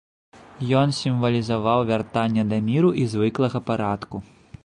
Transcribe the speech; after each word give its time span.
Ён 0.79 0.93
сімвалізаваў 0.99 1.83
вяртанне 1.91 2.47
да 2.53 2.57
міру 2.71 2.89
і 3.01 3.05
звыклага 3.13 3.65
парадку. 3.71 4.15